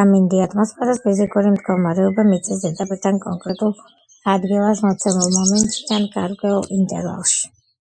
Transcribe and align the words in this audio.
ამინდი— 0.00 0.40
ატმოსფეროს 0.42 1.00
ფიზიკური 1.06 1.50
მდგომარეობა 1.54 2.26
მიწის 2.30 2.62
ზედაპირთან 2.66 3.20
კონკრეტულ 3.26 3.76
ადგილას 4.38 4.86
მოცემულ 4.90 5.36
მომენტში 5.42 5.88
ან 6.00 6.12
გარკვეულ 6.18 6.76
ინტერვალში 6.82 7.48